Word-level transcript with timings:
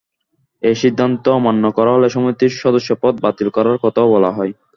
এ 0.63 0.71
সিদ্ধান্ত 0.81 1.23
অমান্য 1.37 1.63
করা 1.77 1.91
হলে 1.95 2.07
সমিতির 2.09 2.53
সদস্যপদ 2.61 3.13
বাতিল 3.23 3.47
করার 3.55 3.77
কথাও 3.83 4.07
বলা 4.13 4.31
হয়। 4.31 4.51